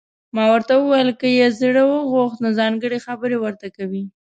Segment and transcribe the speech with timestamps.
[0.35, 4.03] ما ورته وویل: که یې زړه وغوښت، نو ځانګړي خبرې ورته کوي.